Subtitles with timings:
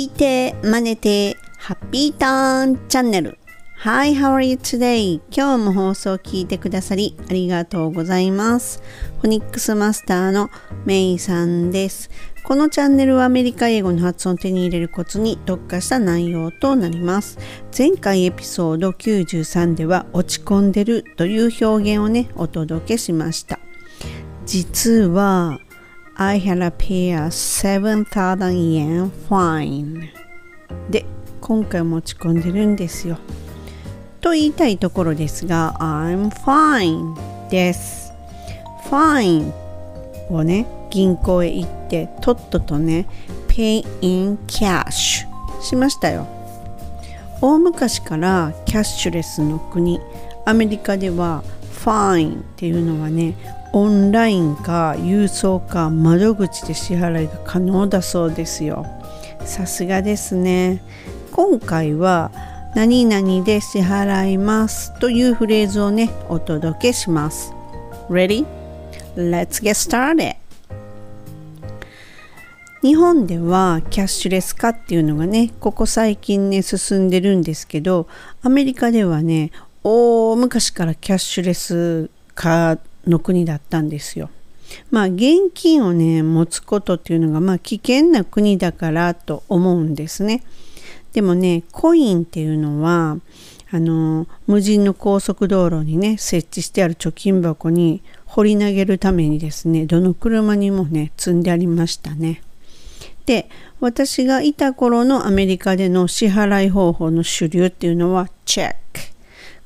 [0.00, 3.36] 聞いて、真似て、ハッピーターンチャンネル。
[3.80, 5.20] Hi, how are you today?
[5.30, 8.82] 今日も放送を聞いてくださりありがとうございます。
[9.20, 10.48] フォニックスマスターの
[10.86, 12.08] メイさんです。
[12.44, 17.38] このチャンネルはアメリカ英語の発音を手に入れるコツに特化した内容となります。
[17.76, 23.58] 前回エピソード93では落ち込んでるという表現をね、お届けしました。
[24.46, 25.58] 実は
[26.22, 30.10] I had a pair 7,000 yen fine.
[30.90, 31.06] で
[31.40, 33.16] 今回持ち込んでるんですよ。
[34.20, 38.12] と言いたいところですが I'm fine です。
[38.90, 39.50] Fine
[40.28, 43.06] をね銀行へ行ってとっととね
[43.48, 45.24] pay in cash
[45.62, 46.26] しましたよ。
[47.40, 49.98] 大昔からキャッシュレスの国
[50.44, 51.42] アメリカでは
[51.82, 58.84] fine っていうのはねオンラインか郵送か窓口で支払いが可能だそうですよ。
[59.44, 60.82] さすがですね。
[61.32, 62.32] 今回は
[62.74, 67.52] 何々で支払いますというフレーズをねお届けします。
[68.08, 68.44] Ready?
[69.16, 70.36] Let's get started.
[72.82, 78.08] 日本ではキャッシュレス化っていうのがねここ最近ね進んでるんですけど
[78.42, 79.52] アメリカではね
[79.84, 84.30] 大昔からキャッシュレス化の国だったんですよ。
[84.90, 90.42] まあ現金をね持つことっていうのがまあ危険な国だからと思うんですね。
[91.12, 93.18] でもねコインっていうのは
[93.72, 102.42] あの無人の高速道路にね設置してある貯金箱に掘り投げるためにですねどの車にもね積んでありましたね。
[103.26, 103.48] で
[103.80, 109.00] 私がいた頃のアメリカでの支払い方法の主流っていうのはチェック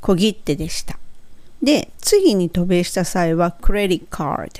[0.00, 0.98] 小切手でした。
[1.64, 4.50] で、次に渡米した際はクレディカード、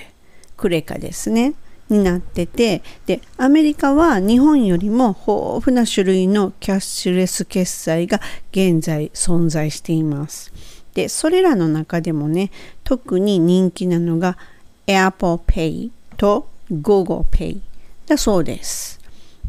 [0.57, 1.55] クレカですね、
[1.91, 8.21] になってて、で、アメリカは日本よりも豊富な種類のキャッシュレス決済が
[8.53, 10.53] 現在存在しています。
[10.95, 12.51] で、それらの中でもね、
[12.85, 14.39] 特に人気なのが
[14.87, 17.61] Apple Pay と Google Pay
[18.07, 19.01] だそうです。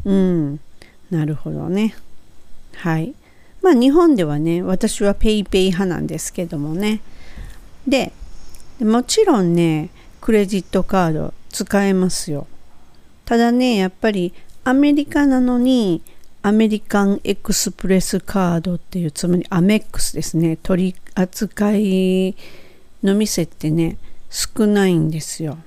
[0.04, 0.60] うん、
[1.10, 1.94] なるほどね。
[2.76, 3.14] はい。
[3.62, 7.00] まあ日本ではね、私は PayPay 派なんですけどもね、
[7.86, 8.12] で
[8.80, 12.46] もちろんねクレジットカード使えますよ。
[13.24, 16.02] ただねやっぱりアメリカなのに
[16.42, 22.36] アメリカンエクスプレスカードっていうつまりアメックスですね取り扱い
[23.02, 23.98] の店ってね
[24.30, 25.58] 少ないんですよ。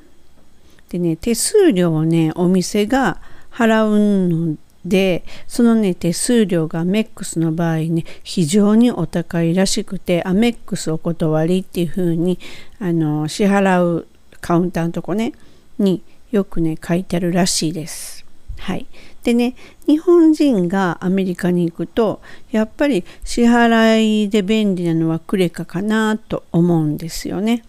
[0.89, 3.21] でね手数料をねお店が
[3.51, 12.39] 払うのでそのね手数料がアメックスの場合ね非常にお高いらしくてアメックスお断りっていう風に
[12.79, 14.07] あの支払う
[14.39, 15.33] カウンターのとこね
[15.77, 16.01] に
[16.31, 18.25] よくね書いてあるらしいです。
[18.59, 18.85] はい、
[19.23, 19.55] でね
[19.87, 27.63] 日本人がアメリカに行くとやっぱり支払いで便利なのはクレカかなと思うんですよね。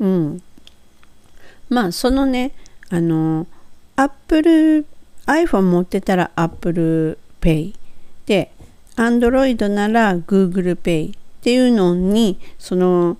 [0.00, 0.42] うん、
[1.68, 2.52] まあそのね
[2.90, 3.46] あの
[3.96, 4.86] アップル
[5.26, 7.74] iPhone 持ってたら Apple Pay
[8.26, 8.52] で
[8.96, 13.16] Android なら Google Pay っていうのにその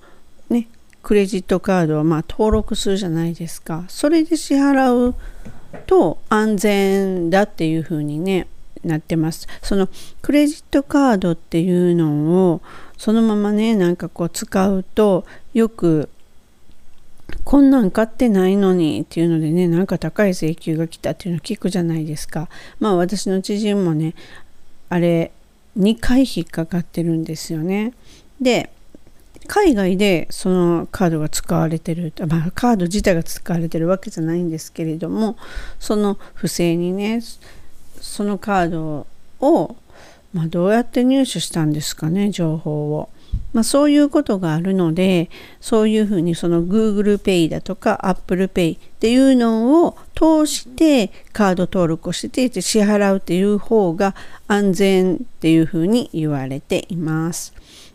[0.49, 0.69] ね
[1.03, 3.85] クレジットカードをまあ登録するじゃないですか。
[3.89, 5.15] それで支払う
[5.87, 8.47] と安全だっていう風にね
[8.85, 9.49] なってます。
[9.63, 9.89] その
[10.21, 12.61] クレジットカードっていうのを
[12.97, 15.25] そのままねなんかこう使うと
[15.55, 16.09] よく
[17.45, 24.15] こんなん買ってないのにっていうのでねなんか高い請求が来たっていうの聞くじゃないですかまあ私の知人もね
[24.89, 25.33] あれ
[25.79, 27.95] 2回引っかかってるんですよね
[28.41, 28.71] で
[29.49, 35.37] 海外でそのカードが使われてる、まあ、カード自体が使われてるわけじゃないんですけれども
[35.81, 37.23] その不正にね
[38.01, 39.07] そのカード
[39.41, 39.77] を、
[40.33, 43.09] まあ、どうやって入手したんですかね情報を。
[43.53, 45.29] まあ、そういうことがあるので
[45.61, 54.15] そういうふうにその Google Pay だとか Apple Pay っていうのを通してカード登録をしてて支払うっていう方が
[54.49, 57.53] 安全っていうふうに言われています。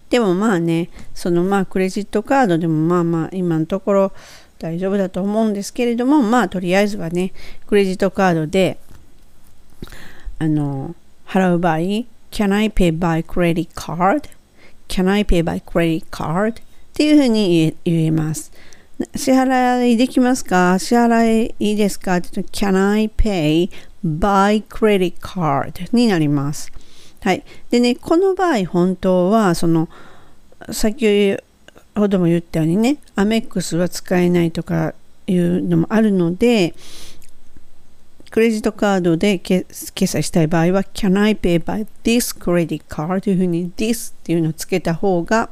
[0.10, 4.12] でもまあねそのまあクレジットカードでもまあまあ今のところ
[4.60, 7.34] 大丈夫だと思うんですけれどもまあとりあえずはね
[7.68, 8.80] クレジットカードで
[10.40, 10.96] あの
[11.26, 11.78] 払う場合
[12.32, 14.37] Can I pay by credit card?
[14.88, 16.62] Can I pay by credit card?
[16.62, 16.64] っ
[16.94, 18.52] ていうふうに言えます。
[19.16, 20.80] 支払いできますか？
[20.80, 22.18] 支払いいいですか？
[22.18, 23.70] って言うと Can I pay
[24.04, 25.96] by credit card?
[25.96, 26.72] になります。
[27.22, 27.44] はい。
[27.70, 29.90] でね、この場合本当はその
[30.72, 31.38] 先
[31.96, 34.94] ほども言ったようにね、アメックスは使えないとか
[35.28, 36.74] いうのもあるので、
[38.38, 39.66] クレジットカードで決
[40.06, 43.22] 済したい場合は Can I pay by this credit card?
[43.22, 45.50] というふうに this っていうのをつけた方が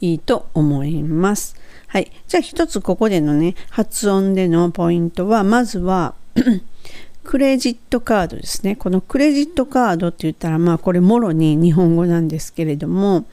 [0.00, 1.54] いいと思います。
[1.86, 2.10] はい。
[2.26, 6.16] じゃあ一つここでのね、発音でのポイントは、まずは
[7.22, 8.74] クレジットカードですね。
[8.74, 13.26] このクレジットカードって言ったら、まあこれもろに日本語なんですけれども、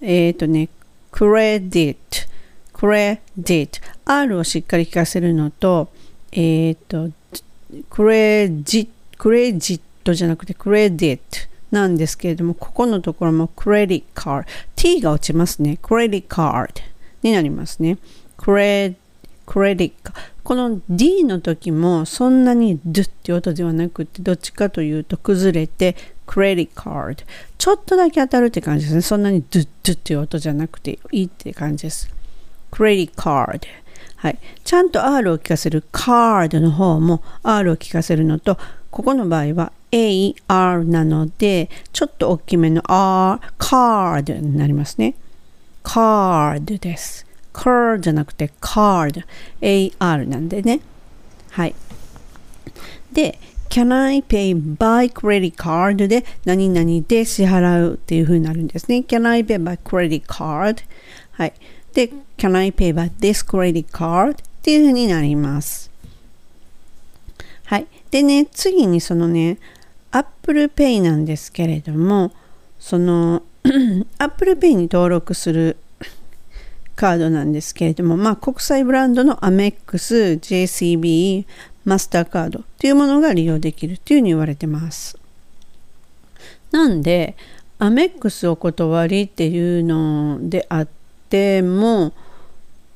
[0.00, 0.70] えっ、ー、とね、
[1.10, 2.26] クレディット、
[2.72, 5.90] クレディット、R をしっかり聞かせるのと、
[6.32, 7.10] えっ、ー、と、
[7.90, 14.48] クレジクレジットじゃなくてクレディットなんですけれども、ここのところもクレディットカード。
[14.76, 15.78] t が落ちますね。
[15.82, 16.82] クレディカード
[17.22, 17.98] になりますね。
[18.36, 18.94] クレ
[19.46, 20.12] クレディット。
[20.42, 27.24] この D の時もそんなにドゥって音ではなくて、どっちかというと崩れて、クレディカード。
[27.58, 29.00] ちょっとだけ当たるって感じですね。
[29.02, 32.10] そんなにドゥッドゥっていう音じゃなくていいって感じです。
[32.70, 33.83] クレディカード。
[34.24, 34.38] はい。
[34.64, 38.56] ちゃんと R を聞かせるカードの方も R を聞かせるのと、
[38.90, 45.14] ここの場合は AR なので、ちょっと大きめの R、カードになりますね。
[45.82, 47.26] カードです。
[47.52, 49.20] カーじゃなくてカード。
[49.60, 50.80] AR なんでね。
[51.50, 51.74] はい。
[53.12, 53.38] で、
[53.68, 59.04] Can I pay by credit card で何々で支払うっていう風になるんですね。
[59.06, 60.78] Can I pay by credit card?
[61.32, 61.52] はい。
[61.94, 64.32] で、Can I pay by this credit card?
[64.32, 65.90] っていうふうになります。
[67.66, 67.86] はい。
[68.10, 69.58] でね、次にそのね、
[70.10, 72.32] Apple Pay なんですけれども、
[72.78, 73.42] その
[74.18, 75.76] Apple Pay に登録する
[76.96, 81.44] カードなんですけれども、まあ、国際ブランドの Amex、JCB、
[81.84, 85.18] マスターカードっていうものが利用できるっていうふうに言われてます。
[86.70, 87.36] なんで、
[87.78, 90.88] アメックスお断りっていうのであっ、
[91.34, 92.12] ても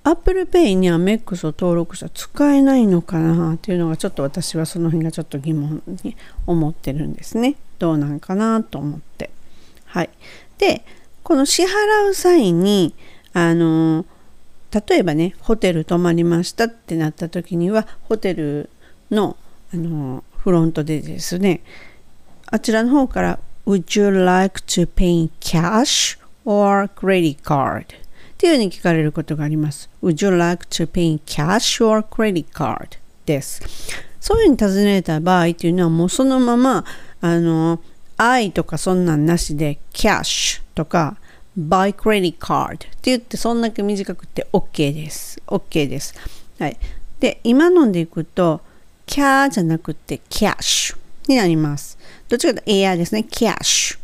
[0.04, 7.56] Apple Pay にアメックスを登録したら使えないのかなっていうのがちょっと私はその辺がちょっと疑問に思ってるんですね。
[7.80, 9.30] どうなんかなと思って。
[9.86, 10.10] はい。
[10.56, 10.84] で、
[11.24, 11.66] この支払
[12.08, 12.94] う際に、
[13.32, 14.06] あの、
[14.72, 18.70] 例えばね、ホテル泊まりましたってなった時には、ホテル
[19.10, 19.36] の、
[19.74, 21.60] あの、フロントでですね、
[22.46, 28.07] あちらの方から、Would you like to pay cash or credit card?
[28.38, 29.90] っていうふうに聞かれることがあります。
[30.00, 32.96] Would you like to pay cash or credit card?
[33.26, 33.60] です。
[34.20, 36.84] そういうふうに尋ねた場合っていうのはもうそのまま、
[37.20, 37.80] あの、
[38.16, 41.16] I とかそんなんなしで cash とか
[41.58, 45.42] by credit card って言ってそんだけ短くて OK です。
[45.48, 46.14] OK です。
[46.60, 46.76] はい。
[47.18, 48.60] で、今のでいくと
[49.04, 50.96] car じゃなくて cash
[51.26, 51.98] になります。
[52.28, 53.26] どっちかというと air ですね。
[53.28, 53.98] cash。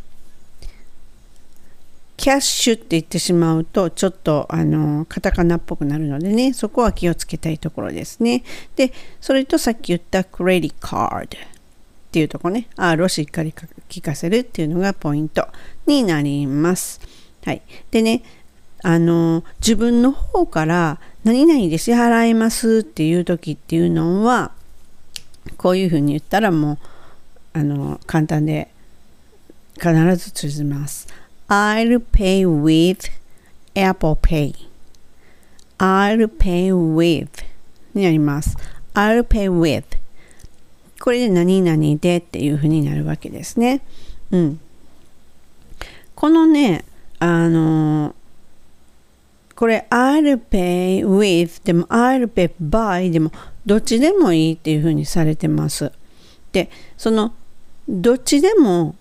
[2.17, 8.45] キャッシュって言ってしまうとちょっとあのカタカナっぽくなるのでねそこは気をつけたいところですね。
[8.77, 11.27] でそれとさっき言ったクレディカードっ
[12.13, 12.69] ていうとこね。
[12.77, 13.53] R をしっかり
[13.89, 15.49] 聞かせるっていうのがポイント
[15.87, 17.01] になります。
[17.45, 17.63] はい。
[17.91, 18.23] でね
[18.83, 24.53] あの自分の方から何々で支払いますっていう時っていうのは
[25.57, 26.79] こういうふうに言ったらもう
[27.55, 28.69] あの簡単で
[29.75, 31.09] 必ず通じます。
[31.49, 33.11] I'll pay with
[33.75, 34.55] Apple Pay.
[35.79, 37.29] I'll pay with
[37.95, 38.57] になります。
[38.95, 39.85] I'll pay with
[41.01, 43.83] これで何々でっていうふうになるわけですね。
[44.31, 44.61] うん。
[46.15, 46.85] このね、
[47.19, 48.15] あの
[49.55, 53.31] これ I'll pay with でも I'll pay by でも
[53.67, 55.93] どっちでもいいっていうふうにされてます。
[56.53, 57.35] で、その
[57.89, 58.97] どっちでも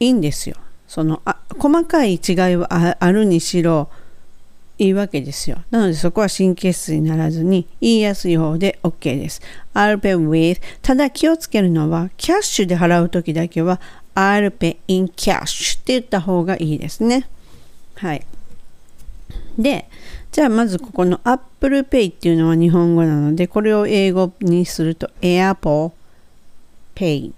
[0.00, 0.56] いいんですよ。
[0.88, 3.88] そのあ細かい違いはあるにしろ
[4.78, 5.58] いいわけですよ。
[5.70, 9.42] なのでそこは神経質にならずに言いやすい方で OK です。
[9.74, 13.80] I'll pay with ただ気をつけるのはキャッシュで払う時だけは
[14.14, 17.28] I'll pay in cash って言った方がいいですね。
[17.96, 18.24] はい。
[19.58, 19.88] で、
[20.30, 25.90] じゃあまずここの Apple Pay っていうのは日本語なのでこれを英語にすると Apple
[26.94, 27.32] Pay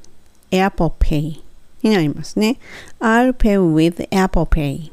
[0.52, 1.40] Apple Pay
[1.82, 2.58] になりますね。
[3.00, 4.90] I'll pay with Apple Pay。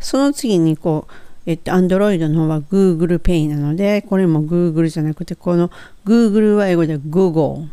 [0.00, 1.12] その次にこう、
[1.46, 5.70] えっと、Android の方は Google Pay なので、これも Google じゃなくて、この
[6.04, 7.68] Google は英語で Google。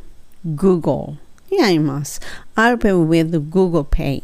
[0.45, 1.17] Google
[1.51, 2.21] になります。
[2.55, 4.23] I'll pay with Google Pay。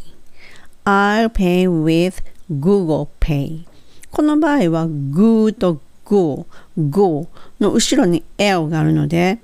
[0.85, 3.65] I'll pay with Google Pay。
[4.11, 6.45] この場合は Go と Go、
[6.77, 7.27] Go
[7.59, 9.39] の後ろに L があるので、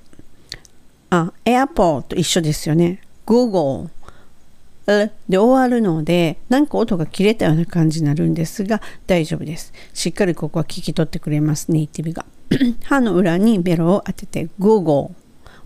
[1.09, 3.01] あ、Apple と一緒ですよね。
[3.25, 3.89] Google。
[5.29, 12.25] で終わるのでなんか音が切れたような感じになるんですが大丈夫ですしっかりここは聞き取ってくれますネイティブが
[12.83, 15.11] 歯の裏にベロを当てて Google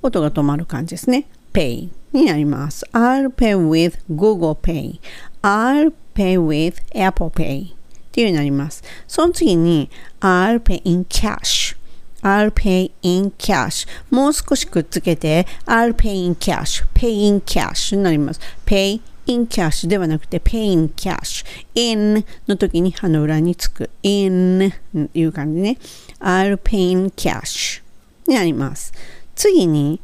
[0.02, 1.26] 音が止まる感じですね。
[1.54, 2.86] pay になります。
[2.94, 5.00] I'll pay with Google Pay.
[5.42, 7.76] I'll pay with Apple Pay っ
[8.12, 8.84] ていうようになります。
[9.08, 9.90] その次に
[10.20, 11.76] I'll pay in cash.
[12.22, 13.88] I'll pay in cash.
[14.10, 16.86] もう少しくっつけて I'll pay in cash.
[16.94, 18.40] pay in cash になります。
[18.66, 21.46] pay in cash ではなくて pay in cash.
[21.76, 24.72] in の時に歯の裏につく in
[25.14, 25.78] いう感じね。
[26.20, 27.82] I'll pay in cash
[28.28, 28.94] になります。
[29.36, 30.00] 次に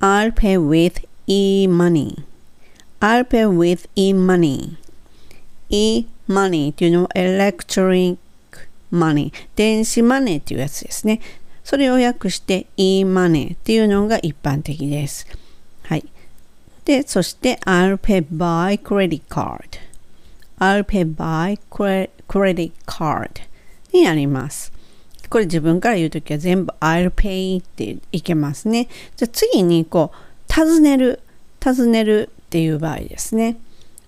[0.00, 2.22] I'll pay with e-money.
[3.00, 4.76] I'll pay with e-money.
[5.68, 8.18] e-money っていうのは electric
[8.92, 11.20] money 電子マネーっていうやつですね。
[11.64, 15.26] それを訳して e-money っていうのが一般的です。
[15.82, 16.06] はい。
[16.86, 19.78] で、そして I'll pay by credit card.
[20.58, 23.28] I'll pay by credit card
[23.92, 24.72] になります。
[25.28, 28.88] これ自分から言うときは全部 I'll pay っていけますね。
[29.16, 31.20] じゃあ次にこう尋ねる、
[31.60, 33.56] 尋ねるっていう場合ですね。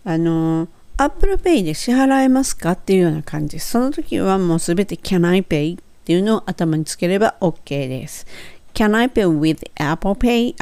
[0.04, 3.58] あの、Apple Pay で支払えますかっていうような感じ。
[3.58, 8.24] その時はもうすべて Can I pay っていうのを頭につければ OK です。
[8.72, 10.54] Can I pay with Apple Pay?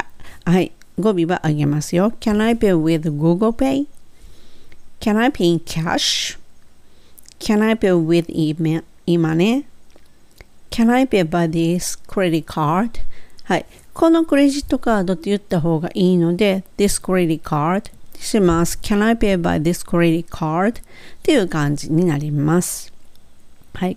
[0.46, 2.12] はい、語尾はあげますよ。
[2.20, 3.86] Can I pay with Google Pay?
[5.00, 6.38] Can I pay in cash?
[7.38, 9.64] Can I pay with e-money?
[10.70, 13.00] Can I pay by this credit card?
[13.44, 13.66] はい。
[13.92, 18.78] このクレジットカードって言った方がいいので、this credit card します。
[18.82, 20.80] Can I pay by this credit card?
[20.80, 20.82] っ
[21.22, 22.92] ていう感じになります。
[23.74, 23.96] はい。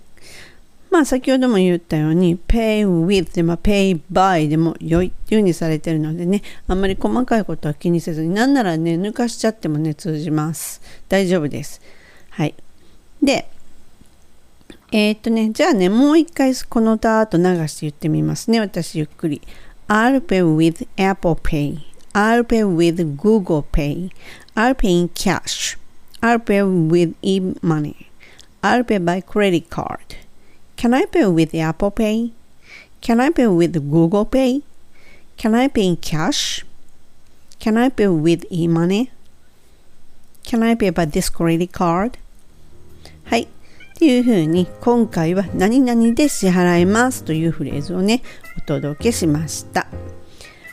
[0.90, 10.82] まあ先ほども言ったように pay with でも pay by でも良いっていう風にされてるのでね、あんまり細かいことは気にせずに、なんならね、抜かしちゃってもね、通じます。
[11.08, 11.82] 大丈夫です。
[12.32, 12.56] はい。
[13.22, 13.48] で、
[14.92, 18.60] えー、っとね、じゃあね、もう一回この歌と流して言ってみますね。
[18.60, 19.42] 私ゆっくり。
[19.88, 21.80] I'll pay with Apple Pay.
[22.14, 24.10] I'll pay with Google Pay.
[24.56, 25.78] I'll pay in cash.
[26.22, 28.08] I'll pay with e-money.
[28.62, 30.19] I'll pay by credit card.
[30.80, 32.32] Can I pay with Apple Pay?
[33.02, 34.62] Can I pay with Google Pay?
[35.36, 36.66] Can I pay in cash?
[37.60, 39.12] Can I pay with e-money?
[40.46, 42.18] Can I pay by this credit card?
[43.26, 43.42] はい。
[43.42, 43.48] っ
[43.98, 48.24] ていうふうに今回は何々で支払いますというフレーズをね
[48.58, 49.86] お届けしました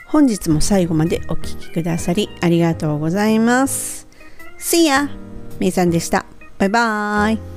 [0.05, 4.07] 本日も最後までお聴きくださりありがとうございます
[4.57, 5.09] See ya!
[5.59, 6.25] めいさんでした
[6.57, 7.56] バイバーイ